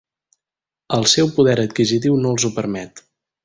El 0.97 1.05
seu 1.11 1.31
poder 1.37 1.55
adquisitiu 1.67 2.19
no 2.25 2.35
els 2.37 2.49
ho 2.51 2.55
permet. 2.61 3.09